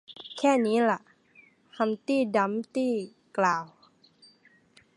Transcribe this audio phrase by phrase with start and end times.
[0.37, 0.99] แค่นี้ล่ะ
[1.77, 2.93] ฮัมพ์ตี้ดัมพ์ตี้
[3.37, 3.65] กล่าว